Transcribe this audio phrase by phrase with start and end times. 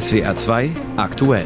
[0.00, 1.44] SWR 2 aktuell.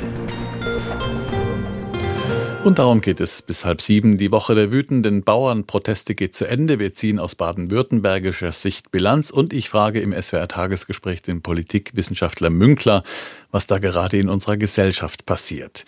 [2.62, 4.18] Und darum geht es bis halb sieben.
[4.18, 6.78] Die Woche der wütenden Bauernproteste geht zu Ende.
[6.78, 13.02] Wir ziehen aus baden-württembergischer Sicht Bilanz und ich frage im SWR-Tagesgespräch den Politikwissenschaftler Münkler,
[13.50, 15.84] was da gerade in unserer Gesellschaft passiert.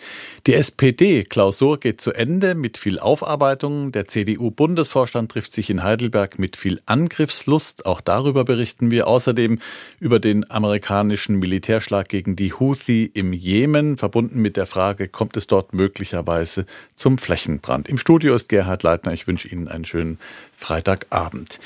[0.47, 3.91] Die SPD-Klausur geht zu Ende mit viel Aufarbeitung.
[3.91, 7.85] Der CDU-Bundesvorstand trifft sich in Heidelberg mit viel Angriffslust.
[7.85, 9.07] Auch darüber berichten wir.
[9.07, 9.59] Außerdem
[9.99, 15.47] über den amerikanischen Militärschlag gegen die Houthi im Jemen, verbunden mit der Frage, kommt es
[15.47, 17.87] dort möglicherweise zum Flächenbrand.
[17.87, 19.13] Im Studio ist Gerhard Leitner.
[19.13, 20.19] Ich wünsche Ihnen einen schönen
[20.59, 21.59] Freitagabend.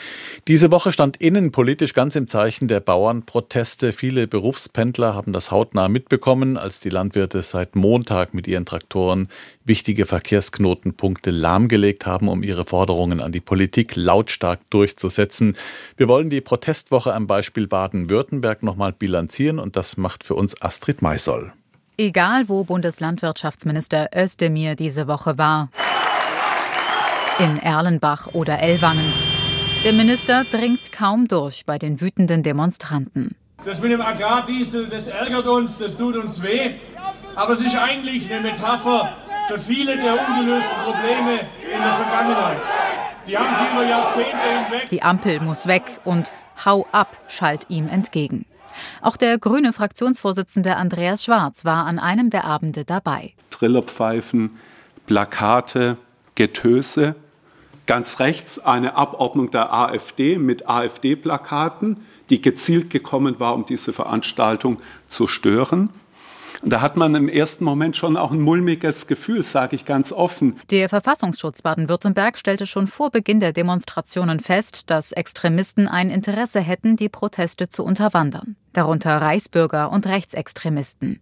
[0.47, 3.91] Diese Woche stand innenpolitisch ganz im Zeichen der Bauernproteste.
[3.91, 9.29] Viele Berufspendler haben das hautnah mitbekommen, als die Landwirte seit Montag mit ihren Traktoren
[9.65, 15.57] wichtige Verkehrsknotenpunkte lahmgelegt haben, um ihre Forderungen an die Politik lautstark durchzusetzen.
[15.97, 21.01] Wir wollen die Protestwoche am Beispiel Baden-Württemberg nochmal bilanzieren und das macht für uns Astrid
[21.01, 21.51] Maisoll.
[21.97, 25.69] Egal wo Bundeslandwirtschaftsminister Özdemir diese Woche war
[27.39, 29.11] in Erlenbach oder Ellwangen.
[29.83, 33.35] Der Minister dringt kaum durch bei den wütenden Demonstranten.
[33.65, 36.71] Das mit dem Agrardiesel, das ärgert uns, das tut uns weh.
[37.35, 39.17] Aber es ist eigentlich eine Metapher
[39.47, 42.57] für viele der ungelösten Probleme in der Vergangenheit.
[43.27, 44.89] Die haben sie über Jahrzehnte hinweg.
[44.89, 46.31] Die Ampel muss weg und
[46.65, 48.45] Hau ab schallt ihm entgegen.
[49.01, 53.33] Auch der grüne Fraktionsvorsitzende Andreas Schwarz war an einem der Abende dabei.
[53.49, 54.51] Trillerpfeifen,
[55.07, 55.97] Plakate,
[56.35, 57.15] Getöse.
[57.85, 64.79] Ganz rechts eine Abordnung der AfD mit AfD-Plakaten, die gezielt gekommen war, um diese Veranstaltung
[65.07, 65.89] zu stören.
[66.65, 70.55] Da hat man im ersten Moment schon auch ein mulmiges Gefühl, sage ich ganz offen.
[70.69, 76.95] Der Verfassungsschutz Baden-Württemberg stellte schon vor Beginn der Demonstrationen fest, dass Extremisten ein Interesse hätten,
[76.95, 78.55] die Proteste zu unterwandern.
[78.71, 81.19] Darunter Reichsbürger und Rechtsextremisten.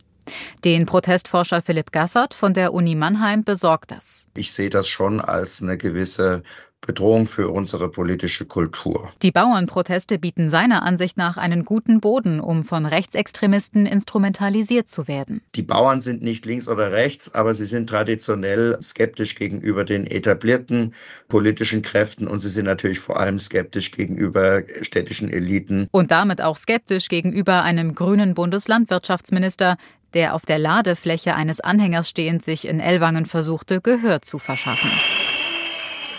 [0.64, 4.28] Den Protestforscher Philipp Gassert von der Uni Mannheim besorgt das.
[4.36, 6.44] Ich sehe das schon als eine gewisse
[6.81, 9.12] Bedrohung für unsere politische Kultur.
[9.22, 15.41] Die Bauernproteste bieten seiner Ansicht nach einen guten Boden, um von Rechtsextremisten instrumentalisiert zu werden.
[15.56, 20.96] Die Bauern sind nicht links oder rechts, aber sie sind traditionell skeptisch gegenüber den etablierten
[21.28, 25.88] politischen Kräften und sie sind natürlich vor allem skeptisch gegenüber städtischen Eliten.
[25.91, 29.78] Und damit auch skeptisch gegenüber einem grünen Bundeslandwirtschaftsminister,
[30.13, 34.91] der auf der Ladefläche eines Anhängers stehend sich in Ellwangen versuchte, Gehör zu verschaffen.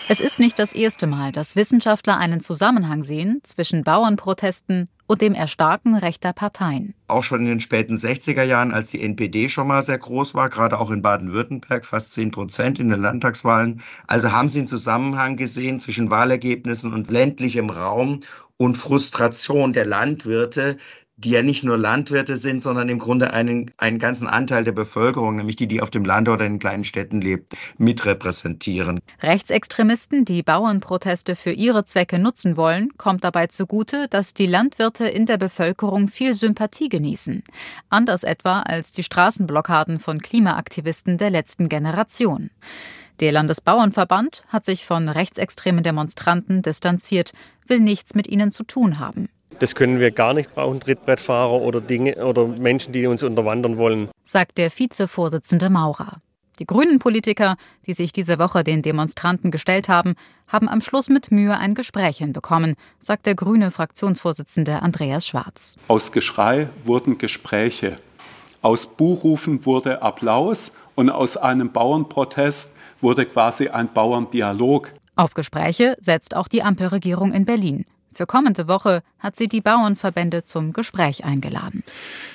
[0.09, 5.33] Es ist nicht das erste Mal, dass Wissenschaftler einen Zusammenhang sehen zwischen Bauernprotesten und dem
[5.33, 6.95] Erstarken rechter Parteien.
[7.07, 10.51] Auch schon in den späten 60er Jahren, als die NPD schon mal sehr groß war,
[10.51, 13.83] gerade auch in Baden-Württemberg, fast 10 Prozent in den Landtagswahlen.
[14.07, 18.21] Also haben sie einen Zusammenhang gesehen zwischen Wahlergebnissen und ländlichem Raum
[18.57, 20.79] und Frustration der Landwirte,
[21.25, 25.37] die ja nicht nur Landwirte sind, sondern im Grunde einen, einen ganzen Anteil der Bevölkerung,
[25.37, 29.01] nämlich die, die auf dem Land oder in kleinen Städten lebt, mitrepräsentieren.
[29.23, 35.27] Rechtsextremisten, die Bauernproteste für ihre Zwecke nutzen wollen, kommt dabei zugute, dass die Landwirte in
[35.27, 37.43] der Bevölkerung viel Sympathie genießen.
[37.89, 42.51] Anders etwa als die Straßenblockaden von Klimaaktivisten der letzten Generation.
[43.21, 47.33] Der Landesbauernverband hat sich von rechtsextremen Demonstranten distanziert,
[47.67, 49.29] will nichts mit ihnen zu tun haben.
[49.63, 54.09] Das können wir gar nicht brauchen, Trittbrettfahrer oder Dinge oder Menschen, die uns unterwandern wollen.
[54.25, 56.17] Sagt der Vizevorsitzende Maurer.
[56.59, 57.55] Die grünen Politiker,
[57.87, 60.15] die sich diese Woche den Demonstranten gestellt haben,
[60.49, 65.77] haben am Schluss mit Mühe ein Gespräch hinbekommen, sagt der grüne Fraktionsvorsitzende Andreas Schwarz.
[65.87, 67.99] Aus Geschrei wurden Gespräche.
[68.63, 74.93] Aus Buchrufen wurde Applaus und aus einem Bauernprotest wurde quasi ein Bauerndialog.
[75.15, 77.85] Auf Gespräche setzt auch die Ampelregierung in Berlin.
[78.15, 81.83] Für kommende Woche hat sie die Bauernverbände zum Gespräch eingeladen.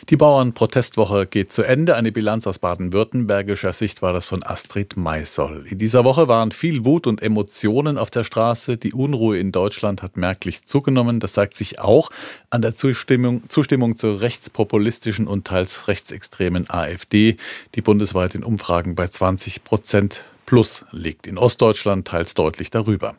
[0.10, 1.96] Die Bauernprotestwoche geht zu Ende.
[1.96, 5.66] Eine Bilanz aus baden-württembergischer Sicht war das von Astrid Maisoll.
[5.70, 8.78] In dieser Woche waren viel Wut und Emotionen auf der Straße.
[8.78, 11.20] Die Unruhe in Deutschland hat merklich zugenommen.
[11.20, 12.10] Das zeigt sich auch
[12.50, 17.38] an der Zustimmung, Zustimmung zur rechtspopulistischen und teils rechtsextremen AfD,
[17.76, 23.18] die bundesweit in Umfragen bei 20 Prozent Plus liegt in Ostdeutschland teils deutlich darüber.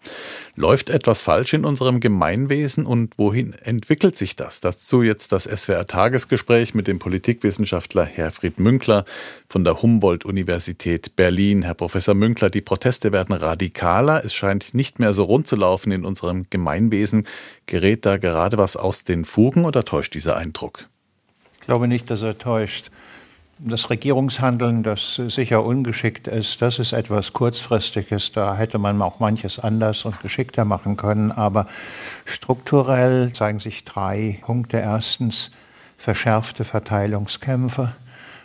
[0.57, 4.61] Läuft etwas falsch in unserem Gemeinwesen und wohin entwickelt sich das?
[4.61, 9.05] Dazu jetzt das SWR-Tagesgespräch mit dem Politikwissenschaftler Herfried Münkler
[9.47, 11.65] von der Humboldt-Universität Berlin.
[11.65, 14.25] Herr Professor Münkler, die Proteste werden radikaler.
[14.25, 17.27] Es scheint nicht mehr so rund zu laufen in unserem Gemeinwesen.
[17.67, 20.89] Gerät da gerade was aus den Fugen oder täuscht dieser Eindruck?
[21.61, 22.91] Ich glaube nicht, dass er täuscht.
[23.60, 28.31] Das Regierungshandeln, das sicher ungeschickt ist, das ist etwas Kurzfristiges.
[28.31, 31.32] Da hätte man auch manches anders und geschickter machen können.
[31.32, 31.66] Aber
[32.25, 34.76] strukturell zeigen sich drei Punkte.
[34.76, 35.50] Erstens,
[35.96, 37.90] verschärfte Verteilungskämpfe,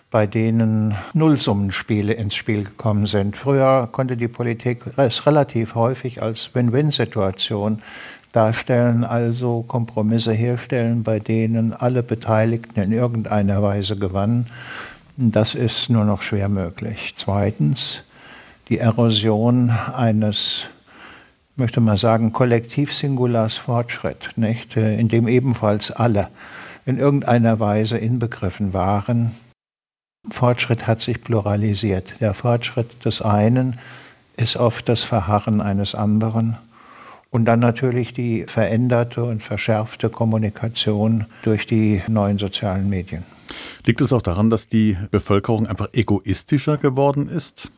[0.10, 3.38] bei denen Nullsummenspiele ins Spiel gekommen sind.
[3.38, 7.84] Früher konnte die Politik es relativ häufig als Win-Win-Situation
[8.32, 14.48] darstellen, also Kompromisse herstellen, bei denen alle Beteiligten in irgendeiner Weise gewannen.
[15.16, 17.14] Das ist nur noch schwer möglich.
[17.16, 18.02] Zweitens,
[18.70, 20.64] die Erosion eines,
[21.56, 24.76] möchte man sagen, Kollektiv-Singulars Fortschritt, nicht?
[24.76, 26.30] in dem ebenfalls alle
[26.88, 29.32] in irgendeiner Weise inbegriffen waren.
[30.32, 32.16] Fortschritt hat sich pluralisiert.
[32.20, 33.78] Der Fortschritt des einen
[34.36, 36.58] ist oft das Verharren eines anderen.
[37.30, 43.24] Und dann natürlich die veränderte und verschärfte Kommunikation durch die neuen sozialen Medien.
[43.86, 47.72] Liegt es auch daran, dass die Bevölkerung einfach egoistischer geworden ist?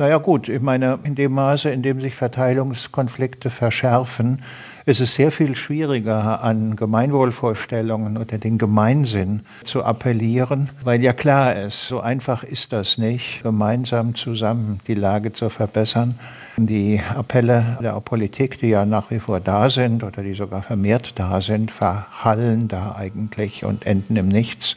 [0.00, 4.42] Naja gut, ich meine, in dem Maße, in dem sich Verteilungskonflikte verschärfen,
[4.86, 11.56] ist es sehr viel schwieriger, an Gemeinwohlvorstellungen oder den Gemeinsinn zu appellieren, weil ja klar
[11.56, 16.16] ist, so einfach ist das nicht, gemeinsam zusammen die Lage zu verbessern.
[16.56, 21.18] Die Appelle der Politik, die ja nach wie vor da sind oder die sogar vermehrt
[21.18, 24.76] da sind, verhallen da eigentlich und enden im Nichts.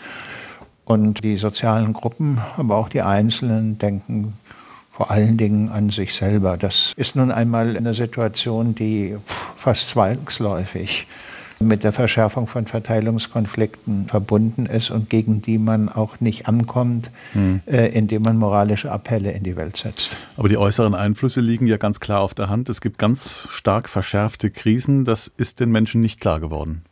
[0.83, 4.33] Und die sozialen Gruppen, aber auch die Einzelnen denken
[4.91, 6.57] vor allen Dingen an sich selber.
[6.57, 9.15] Das ist nun einmal eine Situation, die
[9.57, 11.07] fast zwangsläufig
[11.63, 17.61] mit der Verschärfung von Verteilungskonflikten verbunden ist und gegen die man auch nicht ankommt, hm.
[17.67, 20.11] äh, indem man moralische Appelle in die Welt setzt.
[20.37, 22.69] Aber die äußeren Einflüsse liegen ja ganz klar auf der Hand.
[22.69, 25.05] Es gibt ganz stark verschärfte Krisen.
[25.05, 26.83] Das ist den Menschen nicht klar geworden.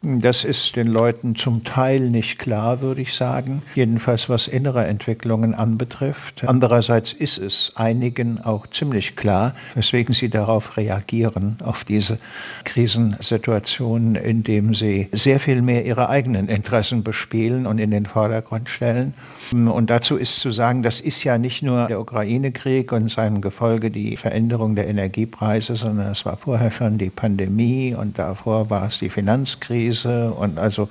[0.00, 3.62] Das ist den Leuten zum Teil nicht klar, würde ich sagen.
[3.74, 6.44] Jedenfalls was innere Entwicklungen anbetrifft.
[6.46, 12.20] Andererseits ist es einigen auch ziemlich klar, weswegen sie darauf reagieren, auf diese
[12.62, 19.14] Krisensituationen, indem sie sehr viel mehr ihre eigenen Interessen bespielen und in den Vordergrund stellen.
[19.50, 23.90] Und dazu ist zu sagen, das ist ja nicht nur der Ukraine-Krieg und seinem Gefolge
[23.90, 29.00] die Veränderung der Energiepreise, sondern es war vorher schon die Pandemie und davor war es
[29.00, 30.88] die Finanzkrise Krise und also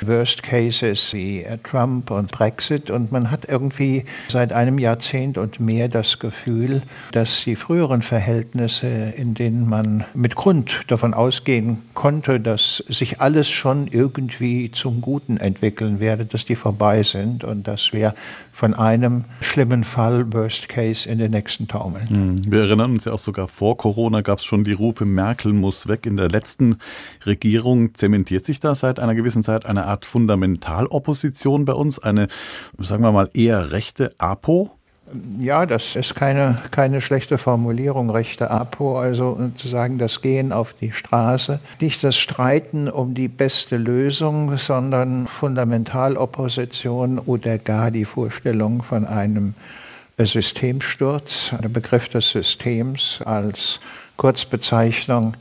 [0.00, 2.90] Worst Cases wie äh, Trump und Brexit.
[2.90, 6.82] Und man hat irgendwie seit einem Jahrzehnt und mehr das Gefühl,
[7.12, 13.48] dass die früheren Verhältnisse, in denen man mit Grund davon ausgehen konnte, dass sich alles
[13.48, 18.14] schon irgendwie zum Guten entwickeln werde, dass die vorbei sind und dass wir
[18.60, 22.06] von einem schlimmen Fall, Worst Case, in den nächsten taumeln.
[22.10, 25.54] Hm, wir erinnern uns ja auch sogar vor Corona gab es schon die Rufe, Merkel
[25.54, 26.04] muss weg.
[26.04, 26.76] In der letzten
[27.24, 32.28] Regierung zementiert sich da seit einer gewissen Zeit eine Art Fundamentalopposition bei uns, eine,
[32.76, 34.70] sagen wir mal, eher rechte APO?
[35.40, 40.74] Ja, das ist keine, keine schlechte Formulierung, rechte APO, also zu sagen, das Gehen auf
[40.80, 41.58] die Straße.
[41.80, 49.54] Nicht das Streiten um die beste Lösung, sondern Fundamentalopposition oder gar die Vorstellung von einem
[50.18, 53.80] Systemsturz, der Begriff des Systems als
[54.16, 55.34] Kurzbezeichnung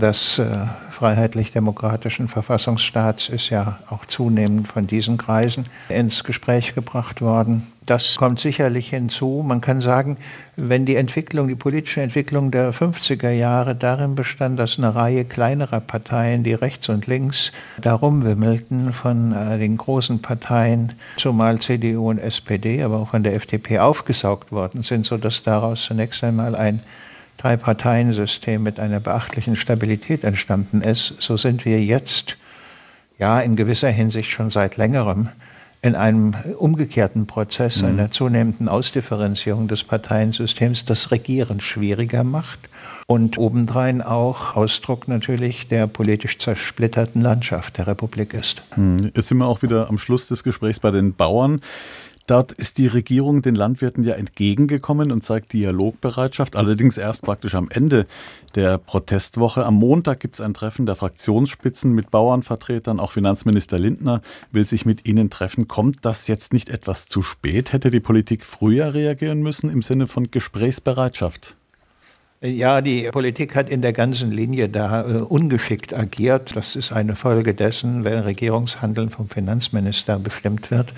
[0.00, 0.46] des äh,
[0.90, 7.66] freiheitlich-demokratischen Verfassungsstaats ist ja auch zunehmend von diesen Kreisen ins Gespräch gebracht worden.
[7.84, 9.42] Das kommt sicherlich hinzu.
[9.44, 10.18] Man kann sagen,
[10.56, 15.80] wenn die Entwicklung, die politische Entwicklung der 50er Jahre darin bestand, dass eine Reihe kleinerer
[15.80, 22.18] Parteien, die rechts und links darum wimmelten, von äh, den großen Parteien, zumal CDU und
[22.18, 26.80] SPD, aber auch von der FDP aufgesaugt worden sind, sodass daraus zunächst einmal ein
[27.38, 32.36] Drei-Parteien-System mit einer beachtlichen Stabilität entstanden ist, so sind wir jetzt
[33.18, 35.28] ja in gewisser Hinsicht schon seit längerem
[35.80, 37.88] in einem umgekehrten Prozess mhm.
[37.88, 42.58] einer zunehmenden Ausdifferenzierung des Parteiensystems das Regieren schwieriger macht
[43.06, 48.62] und obendrein auch Ausdruck natürlich der politisch zersplitterten Landschaft der Republik ist.
[49.14, 51.62] Jetzt sind wir auch wieder am Schluss des Gesprächs bei den Bauern.
[52.28, 56.56] Dort ist die Regierung den Landwirten ja entgegengekommen und zeigt Dialogbereitschaft.
[56.56, 58.06] Allerdings erst praktisch am Ende
[58.54, 59.64] der Protestwoche.
[59.64, 63.00] Am Montag gibt es ein Treffen der Fraktionsspitzen mit Bauernvertretern.
[63.00, 64.20] Auch Finanzminister Lindner
[64.52, 65.68] will sich mit ihnen treffen.
[65.68, 67.72] Kommt das jetzt nicht etwas zu spät?
[67.72, 71.57] Hätte die Politik früher reagieren müssen im Sinne von Gesprächsbereitschaft?
[72.40, 76.54] Ja, die Politik hat in der ganzen Linie da äh, ungeschickt agiert.
[76.54, 80.92] Das ist eine Folge dessen, wenn Regierungshandeln vom Finanzminister bestimmt wird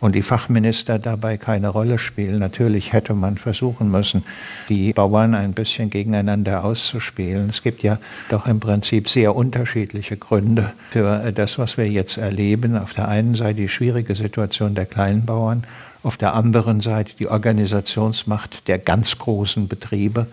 [0.00, 2.40] und die Fachminister dabei keine Rolle spielen.
[2.40, 4.22] Natürlich hätte man versuchen müssen,
[4.68, 7.48] die Bauern ein bisschen gegeneinander auszuspielen.
[7.48, 7.96] Es gibt ja
[8.28, 12.76] doch im Prinzip sehr unterschiedliche Gründe für das, was wir jetzt erleben.
[12.76, 15.64] Auf der einen Seite die schwierige Situation der Kleinbauern
[16.02, 20.26] auf der anderen Seite die Organisationsmacht der ganz großen Betriebe,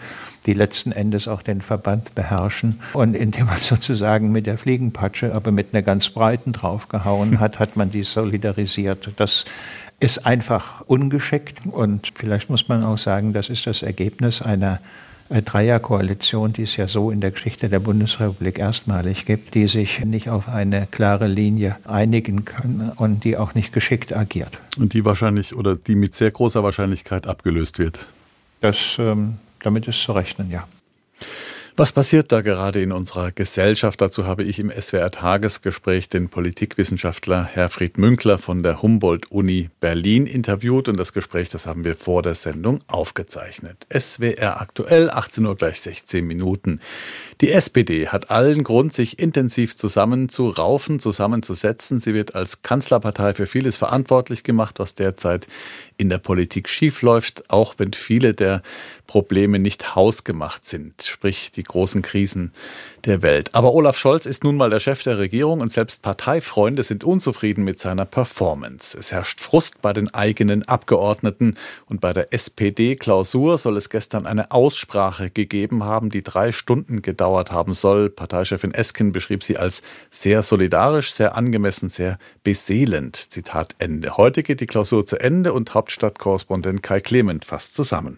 [0.45, 2.79] die letzten Endes auch den Verband beherrschen.
[2.93, 7.75] Und indem man sozusagen mit der Fliegenpatsche, aber mit einer ganz breiten draufgehauen hat, hat
[7.75, 9.11] man die solidarisiert.
[9.17, 9.45] Das
[9.99, 14.79] ist einfach ungeschickt und vielleicht muss man auch sagen, das ist das Ergebnis einer
[15.29, 20.29] Dreierkoalition, die es ja so in der Geschichte der Bundesrepublik erstmalig gibt, die sich nicht
[20.29, 24.57] auf eine klare Linie einigen kann und die auch nicht geschickt agiert.
[24.79, 27.99] Und die wahrscheinlich oder die mit sehr großer Wahrscheinlichkeit abgelöst wird.
[28.61, 30.67] Das, ähm, damit ist zu rechnen, ja.
[31.79, 34.01] Was passiert da gerade in unserer Gesellschaft?
[34.01, 40.89] Dazu habe ich im SWR Tagesgespräch den Politikwissenschaftler Herfried Münkler von der Humboldt-Uni Berlin interviewt
[40.89, 43.87] und das Gespräch, das haben wir vor der Sendung aufgezeichnet.
[43.97, 46.81] SWR aktuell, 18 Uhr gleich 16 Minuten.
[47.39, 52.01] Die SPD hat allen Grund, sich intensiv zusammenzuraufen, zusammenzusetzen.
[52.01, 55.47] Sie wird als Kanzlerpartei für vieles verantwortlich gemacht, was derzeit
[55.95, 58.63] in der Politik schiefläuft, auch wenn viele der
[59.07, 62.51] Probleme nicht hausgemacht sind, sprich die großen Krisen
[63.05, 63.55] der Welt.
[63.55, 67.63] Aber Olaf Scholz ist nun mal der Chef der Regierung und selbst Parteifreunde sind unzufrieden
[67.63, 68.97] mit seiner Performance.
[68.97, 71.55] Es herrscht Frust bei den eigenen Abgeordneten
[71.87, 77.51] und bei der SPD-Klausur soll es gestern eine Aussprache gegeben haben, die drei Stunden gedauert
[77.51, 78.09] haben soll.
[78.09, 83.15] Parteichefin Esken beschrieb sie als sehr solidarisch, sehr angemessen, sehr beseelend.
[83.15, 84.17] Zitat Ende.
[84.17, 88.17] Heute geht die Klausur zu Ende und Hauptstadtkorrespondent Kai Clement fasst zusammen.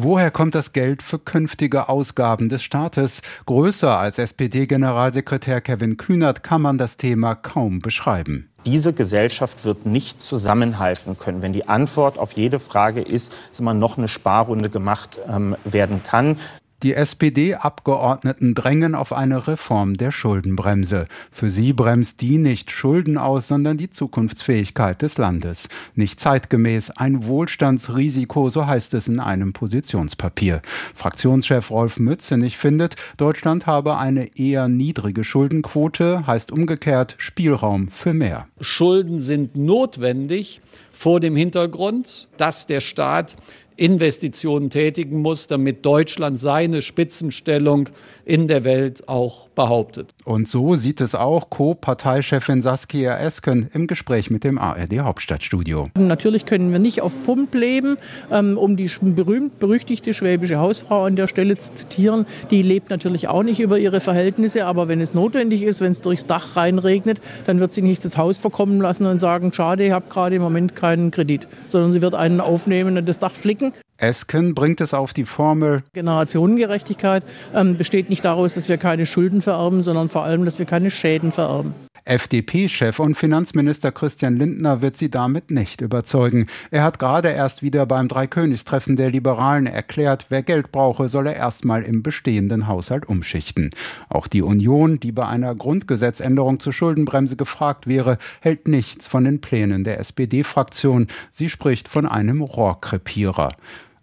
[0.00, 3.20] Woher kommt das Geld für künftige Ausgaben des Staates?
[3.46, 8.48] Größer als SPD-Generalsekretär Kevin Kühnert kann man das Thema kaum beschreiben.
[8.64, 13.74] Diese Gesellschaft wird nicht zusammenhalten können, wenn die Antwort auf jede Frage ist, dass immer
[13.74, 16.36] noch eine Sparrunde gemacht ähm, werden kann.
[16.84, 21.06] Die SPD-Abgeordneten drängen auf eine Reform der Schuldenbremse.
[21.32, 25.68] Für sie bremst die nicht Schulden aus, sondern die Zukunftsfähigkeit des Landes.
[25.96, 30.62] Nicht zeitgemäß, ein Wohlstandsrisiko, so heißt es in einem Positionspapier.
[30.94, 38.46] Fraktionschef Rolf Mützenich findet, Deutschland habe eine eher niedrige Schuldenquote, heißt umgekehrt Spielraum für mehr.
[38.60, 40.60] Schulden sind notwendig
[40.92, 43.36] vor dem Hintergrund, dass der Staat
[43.78, 47.88] Investitionen tätigen muss, damit Deutschland seine Spitzenstellung
[48.28, 50.14] in der Welt auch behauptet.
[50.24, 55.88] Und so sieht es auch Co-Parteichefin Saskia Esken im Gespräch mit dem ARD Hauptstadtstudio.
[55.98, 57.96] Natürlich können wir nicht auf Pump leben,
[58.30, 62.26] ähm, um die berühmt-berüchtigte schwäbische Hausfrau an der Stelle zu zitieren.
[62.50, 66.02] Die lebt natürlich auch nicht über ihre Verhältnisse, aber wenn es notwendig ist, wenn es
[66.02, 69.92] durchs Dach reinregnet, dann wird sie nicht das Haus verkommen lassen und sagen, schade, ich
[69.92, 73.72] habe gerade im Moment keinen Kredit, sondern sie wird einen aufnehmen und das Dach flicken.
[73.98, 75.82] Esken bringt es auf die Formel.
[75.92, 77.24] Generationengerechtigkeit
[77.54, 80.90] ähm, besteht nicht daraus, dass wir keine Schulden vererben, sondern vor allem, dass wir keine
[80.90, 81.74] Schäden vererben.
[82.04, 86.46] FDP-Chef und Finanzminister Christian Lindner wird sie damit nicht überzeugen.
[86.70, 91.82] Er hat gerade erst wieder beim Dreikönigstreffen der Liberalen erklärt, wer Geld brauche, solle erstmal
[91.82, 93.72] im bestehenden Haushalt umschichten.
[94.08, 99.42] Auch die Union, die bei einer Grundgesetzänderung zur Schuldenbremse gefragt wäre, hält nichts von den
[99.42, 101.08] Plänen der SPD-Fraktion.
[101.30, 103.50] Sie spricht von einem Rohrkrepierer.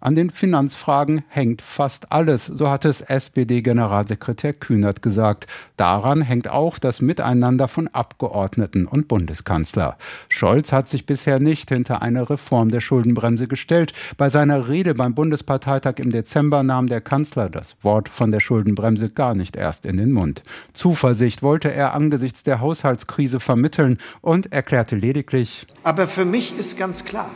[0.06, 5.48] An den Finanzfragen hängt fast alles, so hat es SPD-Generalsekretär Kühnert gesagt.
[5.76, 9.98] Daran hängt auch das Miteinander von Abgeordneten und Bundeskanzler.
[10.28, 13.94] Scholz hat sich bisher nicht hinter eine Reform der Schuldenbremse gestellt.
[14.16, 19.10] Bei seiner Rede beim Bundesparteitag im Dezember nahm der Kanzler das Wort von der Schuldenbremse
[19.10, 20.44] gar nicht erst in den Mund.
[20.72, 27.04] Zuversicht wollte er angesichts der Haushaltskrise vermitteln und erklärte lediglich Aber für mich ist ganz
[27.04, 27.28] klar,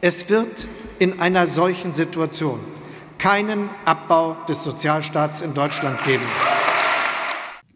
[0.00, 0.66] es wird
[0.98, 2.60] in einer solchen Situation
[3.18, 6.24] keinen Abbau des Sozialstaats in Deutschland geben.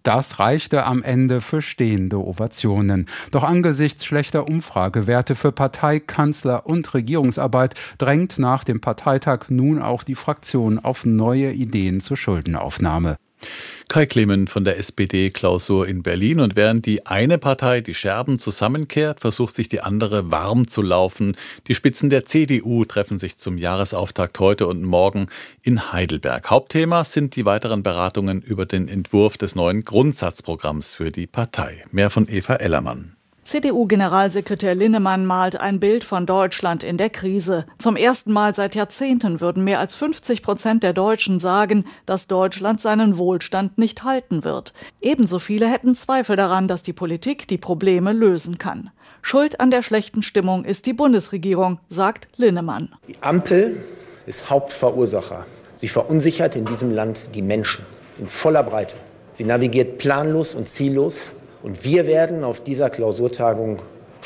[0.02, 3.06] Das reichte am Ende für stehende Ovationen.
[3.30, 10.02] Doch angesichts schlechter Umfragewerte für Partei, Kanzler und Regierungsarbeit drängt nach dem Parteitag nun auch
[10.02, 13.16] die Fraktion auf neue Ideen zur Schuldenaufnahme.
[13.88, 16.40] Kai Clement von der SPD-Klausur in Berlin.
[16.40, 21.36] Und während die eine Partei die Scherben zusammenkehrt, versucht sich die andere warm zu laufen.
[21.66, 25.26] Die Spitzen der CDU treffen sich zum Jahresauftakt heute und morgen
[25.62, 26.50] in Heidelberg.
[26.50, 31.84] Hauptthema sind die weiteren Beratungen über den Entwurf des neuen Grundsatzprogramms für die Partei.
[31.90, 33.16] Mehr von Eva Ellermann.
[33.44, 37.66] CDU-Generalsekretär Linnemann malt ein Bild von Deutschland in der Krise.
[37.78, 42.80] Zum ersten Mal seit Jahrzehnten würden mehr als 50 Prozent der Deutschen sagen, dass Deutschland
[42.80, 44.72] seinen Wohlstand nicht halten wird.
[45.00, 48.90] Ebenso viele hätten Zweifel daran, dass die Politik die Probleme lösen kann.
[49.22, 52.94] Schuld an der schlechten Stimmung ist die Bundesregierung, sagt Linnemann.
[53.08, 53.82] Die Ampel
[54.26, 55.46] ist Hauptverursacher.
[55.74, 57.84] Sie verunsichert in diesem Land die Menschen
[58.18, 58.94] in voller Breite.
[59.32, 63.78] Sie navigiert planlos und ziellos und wir werden auf dieser Klausurtagung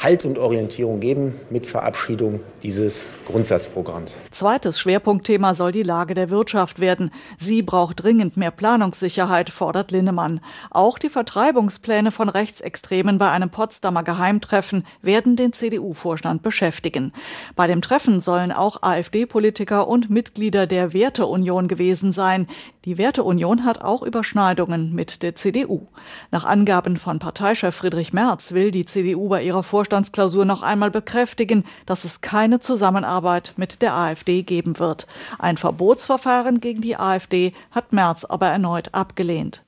[0.03, 4.21] Halt und Orientierung geben mit Verabschiedung dieses Grundsatzprogramms.
[4.31, 7.11] Zweites Schwerpunktthema soll die Lage der Wirtschaft werden.
[7.39, 10.41] Sie braucht dringend mehr Planungssicherheit, fordert Linnemann.
[10.71, 17.13] Auch die Vertreibungspläne von Rechtsextremen bei einem Potsdamer Geheimtreffen werden den CDU-Vorstand beschäftigen.
[17.55, 22.47] Bei dem Treffen sollen auch AfD-Politiker und Mitglieder der Werteunion gewesen sein.
[22.85, 25.87] Die Werteunion hat auch Überschneidungen mit der CDU.
[26.31, 31.65] Nach Angaben von Parteichef Friedrich Merz will die CDU bei ihrer Vorstandsklausur noch einmal bekräftigen,
[31.87, 35.07] dass es keine Zusammenarbeit mit der AfD geben wird.
[35.39, 39.63] Ein Verbotsverfahren gegen die AfD hat Merz aber erneut abgelehnt.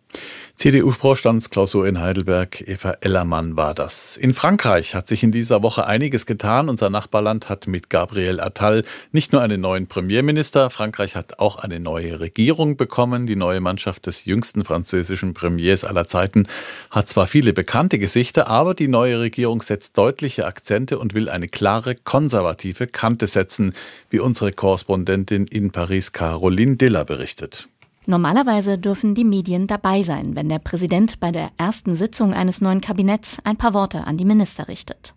[0.59, 4.17] CDU-Vorstandsklausur in Heidelberg, Eva Ellermann war das.
[4.17, 6.69] In Frankreich hat sich in dieser Woche einiges getan.
[6.69, 11.79] Unser Nachbarland hat mit Gabriel Attal nicht nur einen neuen Premierminister, Frankreich hat auch eine
[11.79, 13.29] neue Regierung bekommen.
[13.29, 16.49] Die neue Mannschaft des jüngsten französischen Premiers aller Zeiten
[16.91, 21.47] hat zwar viele bekannte Gesichter, aber die neue Regierung setzt deutliche Akzente und will eine
[21.47, 23.75] klare konservative Kante setzen,
[24.11, 27.69] wie unsere Korrespondentin in Paris Caroline Diller berichtet.
[28.11, 32.81] Normalerweise dürfen die Medien dabei sein, wenn der Präsident bei der ersten Sitzung eines neuen
[32.81, 35.12] Kabinetts ein paar Worte an die Minister richtet.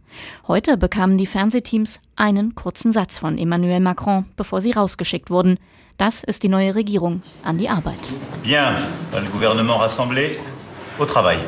[0.45, 5.57] Heute bekamen die Fernsehteams einen kurzen Satz von Emmanuel Macron, bevor sie rausgeschickt wurden.
[5.98, 8.12] Das ist die neue Regierung an die Arbeit.
[8.43, 8.75] Bien,
[9.13, 10.31] le gouvernement rassemblé,
[11.00, 11.39] au travail.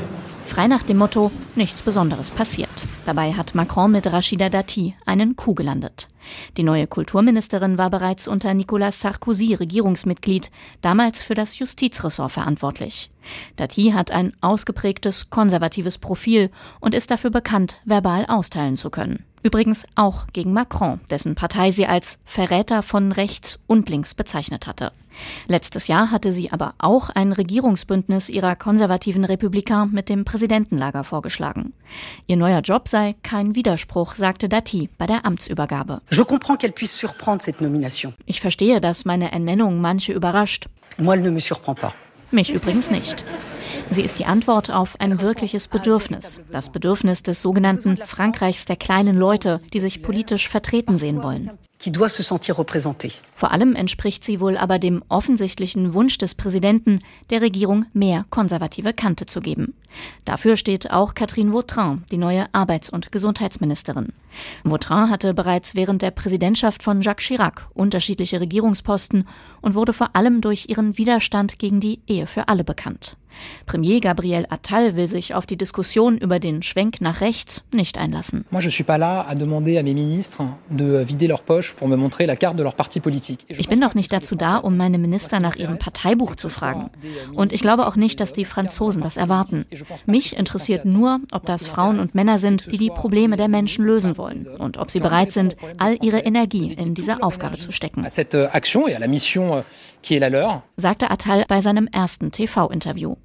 [0.45, 2.69] Frei nach dem Motto, nichts Besonderes passiert.
[3.05, 6.07] Dabei hat Macron mit Rachida Dati einen Coup gelandet.
[6.57, 13.09] Die neue Kulturministerin war bereits unter Nicolas Sarkozy Regierungsmitglied, damals für das Justizressort verantwortlich.
[13.55, 19.25] Dati hat ein ausgeprägtes konservatives Profil und ist dafür bekannt, verbal austeilen zu können.
[19.43, 24.93] Übrigens auch gegen Macron, dessen Partei sie als Verräter von rechts und links bezeichnet hatte.
[25.47, 31.73] Letztes Jahr hatte sie aber auch ein Regierungsbündnis ihrer konservativen Republikaner mit dem Präsidentenlager vorgeschlagen.
[32.25, 36.01] Ihr neuer Job sei kein Widerspruch, sagte Dati bei der Amtsübergabe.
[38.25, 40.67] Ich verstehe, dass meine Ernennung manche überrascht.
[42.31, 43.23] Mich übrigens nicht.
[43.89, 46.41] Sie ist die Antwort auf ein wirkliches Bedürfnis.
[46.51, 51.51] Das Bedürfnis des sogenannten Frankreichs der kleinen Leute, die sich politisch vertreten sehen wollen.
[53.35, 58.93] Vor allem entspricht sie wohl aber dem offensichtlichen Wunsch des Präsidenten, der Regierung mehr konservative
[58.93, 59.73] Kante zu geben.
[60.25, 64.13] Dafür steht auch Catherine Vautrin, die neue Arbeits- und Gesundheitsministerin.
[64.63, 69.27] Vautrin hatte bereits während der Präsidentschaft von Jacques Chirac unterschiedliche Regierungsposten
[69.61, 73.17] und wurde vor allem durch ihren Widerstand gegen die Ehe für alle bekannt.
[73.65, 78.45] Premier Gabriel Attal will sich auf die Diskussion über den Schwenk nach rechts nicht einlassen.
[83.47, 86.89] Ich bin doch nicht dazu da, um meine Minister nach ihrem Parteibuch zu fragen.
[87.33, 89.65] Und ich glaube auch nicht, dass die Franzosen das erwarten.
[90.05, 94.17] Mich interessiert nur, ob das Frauen und Männer sind, die die Probleme der Menschen lösen
[94.17, 98.05] wollen und ob sie bereit sind, all ihre Energie in diese Aufgabe zu stecken.
[98.05, 98.09] Euh,
[100.77, 103.15] sagte Attal bei seinem ersten TV-Interview.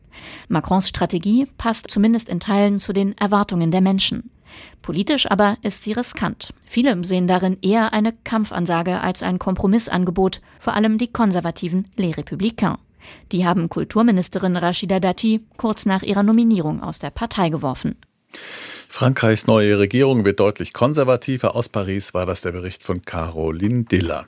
[0.49, 4.31] Macrons Strategie passt zumindest in Teilen zu den Erwartungen der Menschen.
[4.83, 6.55] Politisch aber ist sie riskant.
[6.65, 12.79] Viele sehen darin eher eine Kampfansage als ein Kompromissangebot, vor allem die konservativen Les Républicains.
[13.33, 17.97] Die haben Kulturministerin Rachida Dati kurz nach ihrer Nominierung aus der Partei geworfen.
[18.91, 21.55] Frankreichs neue Regierung wird deutlich konservativer.
[21.55, 24.27] Aus Paris war das der Bericht von Caroline Diller.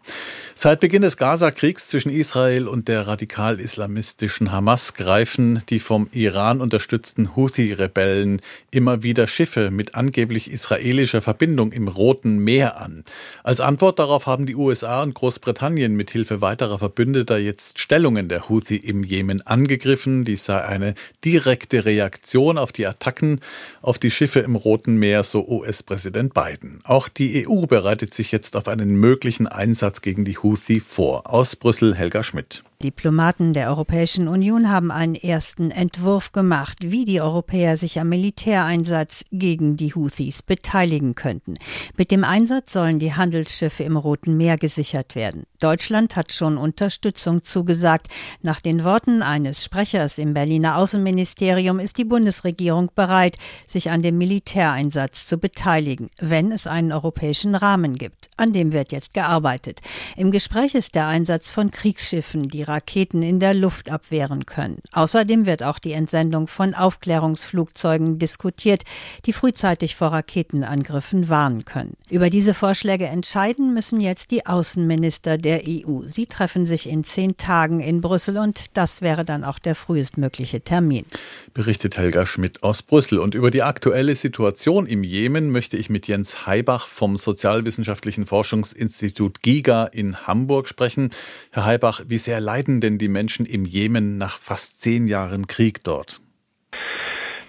[0.55, 7.35] Seit Beginn des Gaza-Kriegs zwischen Israel und der radikal-islamistischen Hamas greifen die vom Iran unterstützten
[7.35, 13.05] Houthi-Rebellen immer wieder Schiffe mit angeblich israelischer Verbindung im Roten Meer an.
[13.43, 18.51] Als Antwort darauf haben die USA und Großbritannien mit Hilfe weiterer Verbündeter jetzt Stellungen der
[18.51, 20.27] Houthi im Jemen angegriffen.
[20.27, 20.95] Dies sei eine
[21.25, 23.41] direkte Reaktion auf die Attacken
[23.81, 26.81] auf die Schiffe im Roten Meer, so US-Präsident Biden.
[26.83, 31.33] Auch die EU bereitet sich jetzt auf einen möglichen Einsatz gegen die Houthi vor.
[31.33, 32.65] Aus Brüssel Helga Schmidt.
[32.83, 39.25] Diplomaten der Europäischen Union haben einen ersten Entwurf gemacht, wie die Europäer sich am Militäreinsatz
[39.31, 41.55] gegen die Houthis beteiligen könnten.
[41.99, 45.45] Mit dem Einsatz sollen die Handelsschiffe im Roten Meer gesichert werden.
[45.59, 48.09] Deutschland hat schon Unterstützung zugesagt.
[48.41, 54.17] Nach den Worten eines Sprechers im Berliner Außenministerium ist die Bundesregierung bereit, sich an dem
[54.17, 58.31] Militäreinsatz zu beteiligen, wenn es einen europäischen Rahmen gibt.
[58.39, 59.81] An dem wird jetzt gearbeitet.
[60.17, 64.79] Im Gespräch ist der Einsatz von Kriegsschiffen, die Raketen in der Luft abwehren können.
[64.93, 68.85] Außerdem wird auch die Entsendung von Aufklärungsflugzeugen diskutiert,
[69.27, 71.95] die frühzeitig vor Raketenangriffen warnen können.
[72.09, 76.03] Über diese Vorschläge entscheiden müssen jetzt die Außenminister der EU.
[76.07, 80.63] Sie treffen sich in zehn Tagen in Brüssel und das wäre dann auch der frühestmögliche
[80.63, 81.05] Termin.
[81.53, 83.19] Berichtet Helga Schmidt aus Brüssel.
[83.19, 89.43] Und über die aktuelle Situation im Jemen möchte ich mit Jens Heibach vom Sozialwissenschaftlichen Forschungsinstitut
[89.43, 91.11] GIGA in Hamburg sprechen.
[91.51, 95.83] Herr Heibach, wie sehr leiden denn die Menschen im Jemen nach fast zehn Jahren Krieg
[95.83, 96.21] dort?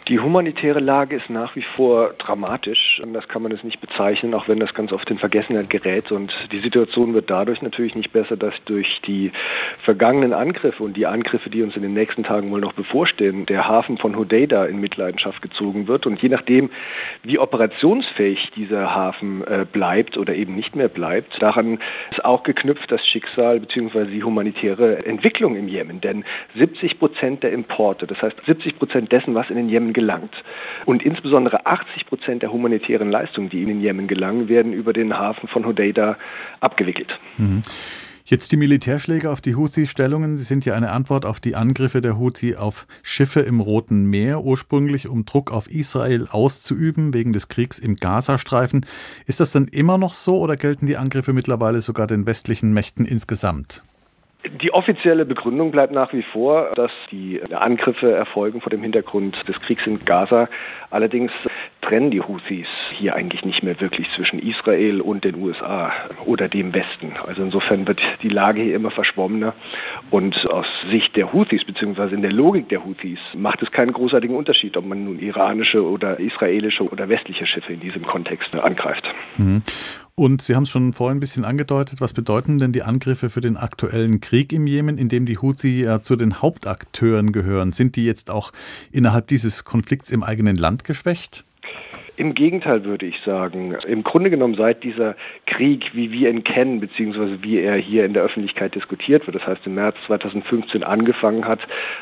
[0.08, 4.48] Die humanitäre Lage ist nach wie vor dramatisch das kann man es nicht bezeichnen, auch
[4.48, 6.12] wenn das ganz oft in Vergessenheit gerät.
[6.12, 9.32] Und die Situation wird dadurch natürlich nicht besser, dass durch die
[9.84, 13.68] vergangenen Angriffe und die Angriffe, die uns in den nächsten Tagen wohl noch bevorstehen, der
[13.68, 16.06] Hafen von Hodeida in Mitleidenschaft gezogen wird.
[16.06, 16.70] Und je nachdem,
[17.24, 21.80] wie operationsfähig dieser Hafen äh, bleibt oder eben nicht mehr bleibt, daran
[22.12, 24.06] ist auch geknüpft das Schicksal bzw.
[24.06, 26.02] die humanitäre Entwicklung im Jemen.
[26.02, 26.24] Denn
[26.56, 30.34] 70 Prozent der Importe, das heißt 70 Prozent dessen, was in den Jemen gelangt.
[30.86, 35.14] Und insbesondere 80 Prozent der humanitären Leistungen, die in den Jemen gelangen, werden über den
[35.14, 36.18] Hafen von Hodeida
[36.60, 37.18] abgewickelt.
[37.38, 37.62] Mhm.
[38.26, 42.18] Jetzt die Militärschläge auf die Houthi-Stellungen Sie sind ja eine Antwort auf die Angriffe der
[42.18, 47.78] Houthi auf Schiffe im Roten Meer, ursprünglich um Druck auf Israel auszuüben wegen des Kriegs
[47.78, 48.86] im Gazastreifen.
[49.26, 53.06] Ist das dann immer noch so oder gelten die Angriffe mittlerweile sogar den westlichen Mächten
[53.06, 53.84] insgesamt?
[54.44, 59.62] Die offizielle Begründung bleibt nach wie vor, dass die Angriffe erfolgen vor dem Hintergrund des
[59.62, 60.50] Kriegs in Gaza.
[60.90, 61.32] Allerdings
[61.82, 62.68] trennen die Houthis
[62.98, 65.92] hier eigentlich nicht mehr wirklich zwischen Israel und den USA
[66.26, 67.14] oder dem Westen.
[67.26, 69.54] Also insofern wird die Lage hier immer verschwommener.
[70.10, 74.36] Und aus Sicht der Houthis, beziehungsweise in der Logik der Houthis, macht es keinen großartigen
[74.36, 79.04] Unterschied, ob man nun iranische oder israelische oder westliche Schiffe in diesem Kontext angreift.
[79.38, 79.64] Mhm.
[80.16, 83.42] Und Sie haben es schon vorhin ein bisschen angedeutet, was bedeuten denn die Angriffe für
[83.42, 87.72] den aktuellen Krieg im Jemen, in dem die Houthi ja zu den Hauptakteuren gehören?
[87.72, 88.52] Sind die jetzt auch
[88.92, 91.46] innerhalb dieses Konflikts im eigenen Land geschwächt?
[92.18, 93.76] Im Gegenteil würde ich sagen.
[93.88, 98.14] Im Grunde genommen seit dieser Krieg, wie wir ihn kennen, beziehungsweise wie er hier in
[98.14, 101.60] der Öffentlichkeit diskutiert wird, das heißt im März 2015 angefangen hat,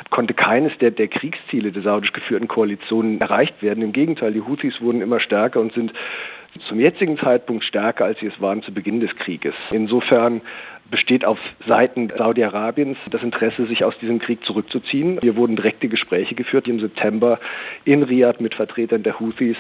[0.09, 3.83] konnte keines der, der Kriegsziele der saudisch geführten Koalition erreicht werden.
[3.83, 5.93] Im Gegenteil, die Houthis wurden immer stärker und sind
[6.67, 9.55] zum jetzigen Zeitpunkt stärker, als sie es waren zu Beginn des Krieges.
[9.71, 10.41] Insofern
[10.89, 15.19] besteht auf Seiten Saudi-Arabiens das Interesse, sich aus diesem Krieg zurückzuziehen.
[15.21, 17.39] Hier wurden direkte Gespräche geführt im September
[17.85, 19.57] in Riyadh mit Vertretern der Houthis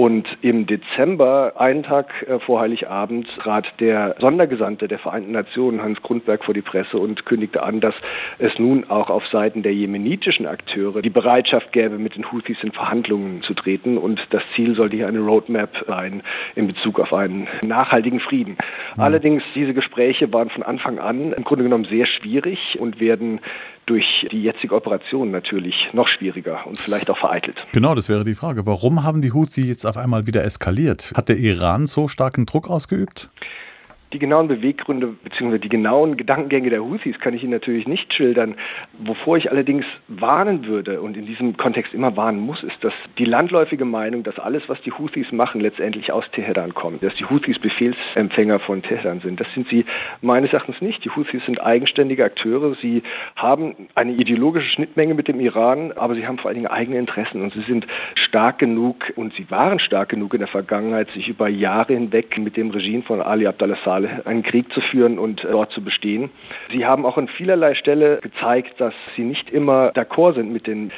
[0.00, 6.00] und im Dezember, einen Tag äh, vor Heiligabend, trat der Sondergesandte der Vereinten Nationen, Hans
[6.00, 7.94] Grundberg, vor die Presse und kündigte an, dass
[8.38, 12.72] es nun auch auf Seiten der jemenitischen Akteure die Bereitschaft gäbe, mit den Houthis in
[12.72, 13.98] Verhandlungen zu treten.
[13.98, 16.22] Und das Ziel sollte hier eine Roadmap sein
[16.54, 18.56] in Bezug auf einen nachhaltigen Frieden.
[18.96, 19.02] Mhm.
[19.02, 23.40] Allerdings, diese Gespräche waren von Anfang an im Grunde genommen sehr schwierig und werden
[23.90, 27.56] durch die jetzige Operation natürlich noch schwieriger und vielleicht auch vereitelt.
[27.72, 28.64] Genau, das wäre die Frage.
[28.64, 31.12] Warum haben die Houthi jetzt auf einmal wieder eskaliert?
[31.16, 33.30] Hat der Iran so starken Druck ausgeübt?
[34.12, 35.58] Die genauen Beweggründe bzw.
[35.58, 38.56] die genauen Gedankengänge der Houthis kann ich Ihnen natürlich nicht schildern.
[38.98, 43.24] Wovor ich allerdings warnen würde und in diesem Kontext immer warnen muss, ist, dass die
[43.24, 47.04] landläufige Meinung, dass alles, was die Houthis machen, letztendlich aus Teheran kommt.
[47.04, 49.38] Dass die Houthis Befehlsempfänger von Teheran sind.
[49.38, 49.84] Das sind sie
[50.22, 51.04] meines Erachtens nicht.
[51.04, 52.74] Die Houthis sind eigenständige Akteure.
[52.82, 53.04] Sie
[53.36, 57.42] haben eine ideologische Schnittmenge mit dem Iran, aber sie haben vor allen Dingen eigene Interessen
[57.42, 61.48] und sie sind stark genug und sie waren stark genug in der Vergangenheit, sich über
[61.48, 65.44] Jahre hinweg mit dem Regime von Ali Abdullah Saleh mal einen Krieg zu führen und
[65.44, 66.30] äh, dort zu bestehen.
[66.72, 70.90] Sie haben auch an vielerlei Stelle gezeigt, dass sie nicht immer d'accord sind mit den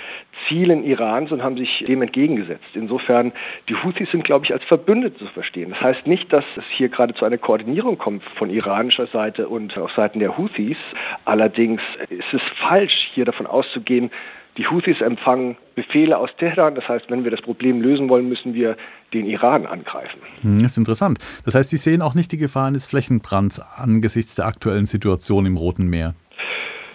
[0.48, 2.64] Zielen Irans und haben sich dem entgegengesetzt.
[2.74, 3.32] Insofern,
[3.68, 5.70] die Houthis sind, glaube ich, als Verbündete zu verstehen.
[5.70, 9.78] Das heißt nicht, dass es hier gerade zu einer Koordinierung kommt von iranischer Seite und
[9.78, 10.78] auf Seiten der Houthis.
[11.24, 14.10] Allerdings ist es falsch, hier davon auszugehen,
[14.56, 16.74] die Houthis empfangen Befehle aus Teheran.
[16.74, 18.76] Das heißt, wenn wir das Problem lösen wollen, müssen wir
[19.14, 20.20] den Iran angreifen.
[20.42, 21.18] Hm, das ist interessant.
[21.44, 25.56] Das heißt, Sie sehen auch nicht die Gefahr eines Flächenbrands angesichts der aktuellen Situation im
[25.56, 26.14] Roten Meer.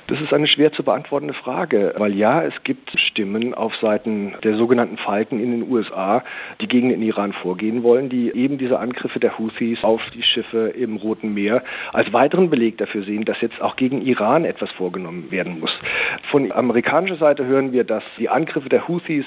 [0.07, 4.55] Das ist eine schwer zu beantwortende Frage, weil ja, es gibt Stimmen auf Seiten der
[4.55, 6.23] sogenannten Falken in den USA,
[6.61, 10.69] die gegen den Iran vorgehen wollen, die eben diese Angriffe der Houthis auf die Schiffe
[10.69, 15.29] im Roten Meer als weiteren Beleg dafür sehen, dass jetzt auch gegen Iran etwas vorgenommen
[15.29, 15.77] werden muss.
[16.31, 19.25] Von amerikanischer Seite hören wir, dass die Angriffe der Houthis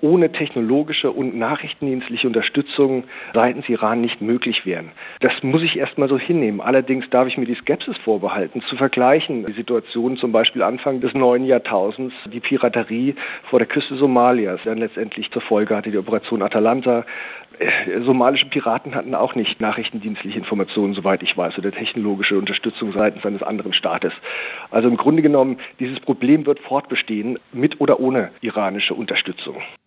[0.00, 3.04] ohne technologische und nachrichtendienstliche Unterstützung
[3.34, 4.90] seitens Iran nicht möglich wären.
[5.20, 6.60] Das muss ich erstmal so hinnehmen.
[6.60, 11.14] Allerdings darf ich mir die Skepsis vorbehalten, zu vergleichen die Situation zum Beispiel Anfang des
[11.14, 13.14] neuen Jahrtausends, die Piraterie
[13.50, 17.04] vor der Küste Somalias, dann letztendlich zur Folge hatte die Operation Atalanta,
[17.58, 23.24] äh, somalische Piraten hatten auch nicht nachrichtendienstliche Informationen, soweit ich weiß, oder technologische Unterstützung seitens
[23.24, 24.12] eines anderen Staates.
[24.70, 29.56] Also im Grunde genommen, dieses Problem wird fortbestehen, mit oder ohne iranische Unterstützung.